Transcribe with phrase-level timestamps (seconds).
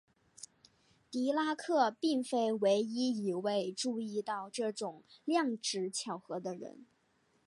[1.11, 6.87] 狄拉克并非唯一一位注意到这种量值巧合的人。